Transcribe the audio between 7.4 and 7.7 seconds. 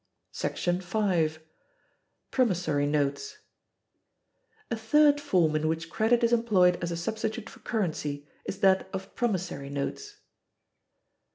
for